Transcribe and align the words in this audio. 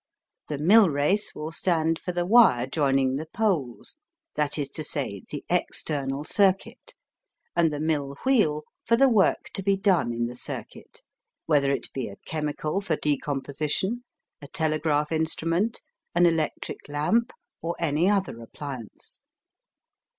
The 0.47 0.57
mill 0.57 0.89
race 0.89 1.35
will 1.35 1.51
stand 1.51 1.99
for 1.99 2.11
the 2.11 2.25
wire 2.25 2.65
joining 2.65 3.17
the 3.17 3.27
poles, 3.27 3.99
that 4.33 4.57
is 4.57 4.71
to 4.71 4.83
say, 4.83 5.21
the 5.29 5.43
external 5.47 6.23
circuit, 6.23 6.95
and 7.55 7.71
the 7.71 7.79
mill 7.79 8.15
wheel 8.25 8.63
for 8.83 8.97
the 8.97 9.07
work 9.07 9.51
to 9.53 9.61
be 9.61 9.77
done 9.77 10.11
in 10.11 10.25
the 10.25 10.33
circuit, 10.33 11.03
whether 11.45 11.71
it 11.71 11.93
be 11.93 12.07
a 12.07 12.15
chemical 12.25 12.81
for 12.81 12.95
decomposition, 12.95 14.03
a 14.41 14.47
telegraph 14.47 15.11
instrument, 15.11 15.81
an 16.15 16.25
electric 16.25 16.89
lamp, 16.89 17.31
or 17.61 17.75
any 17.77 18.09
other 18.09 18.41
appliance. 18.41 19.23